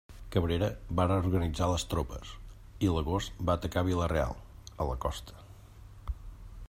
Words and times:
Cabrera 0.35 0.67
va 0.99 1.03
reorganitzar 1.09 1.67
les 1.71 1.85
tropes, 1.91 2.31
i 2.87 2.91
l'agost 2.95 3.45
va 3.51 3.57
atacar 3.61 3.85
Vila-real, 3.91 4.35
a 4.71 4.89
la 4.93 4.97
costa. 5.05 5.41